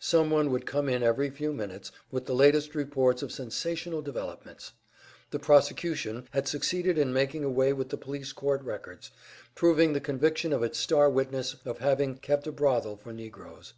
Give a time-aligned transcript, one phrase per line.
[0.00, 4.72] Someone would come in every few minutes, with the latest reports of sensational developments.
[5.30, 9.12] The prosecution had succeeded in making away with the police court records,
[9.54, 13.74] proving the conviction of its star witness of having kept a brothel for negroes.